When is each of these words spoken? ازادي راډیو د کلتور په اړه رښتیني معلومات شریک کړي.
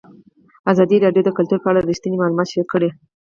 ازادي 0.71 0.97
راډیو 1.05 1.25
د 1.25 1.29
کلتور 1.37 1.59
په 1.61 1.69
اړه 1.71 1.85
رښتیني 1.89 2.17
معلومات 2.19 2.47
شریک 2.51 2.67
کړي. 2.73 2.89